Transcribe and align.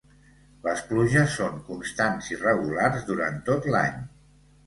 Les 0.67 0.79
pluges 0.91 1.35
són 1.41 1.59
constants 1.67 2.31
i 2.35 2.39
regulars 2.45 3.05
durant 3.13 3.39
tot 3.51 3.71
l'any. 3.77 4.01